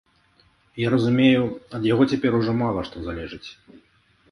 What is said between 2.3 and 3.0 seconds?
ужо мала